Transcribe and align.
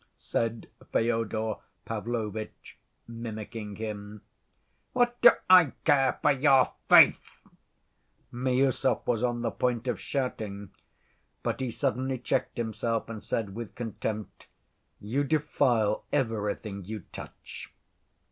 said 0.17 0.67
Fyodor 0.91 1.57
Pavlovitch, 1.85 2.79
mimicking 3.07 3.75
him. 3.75 4.23
"What 4.93 5.21
do 5.21 5.29
I 5.47 5.73
care 5.85 6.17
for 6.23 6.31
your 6.31 6.73
faith?" 6.89 7.39
Miüsov 8.33 9.05
was 9.05 9.21
on 9.21 9.43
the 9.43 9.51
point 9.51 9.87
of 9.87 9.99
shouting, 10.01 10.71
but 11.43 11.59
he 11.61 11.69
suddenly 11.69 12.17
checked 12.17 12.57
himself, 12.57 13.09
and 13.09 13.23
said 13.23 13.53
with 13.53 13.75
contempt, 13.75 14.47
"You 14.99 15.23
defile 15.23 16.03
everything 16.11 16.83
you 16.83 17.01
touch." 17.11 17.71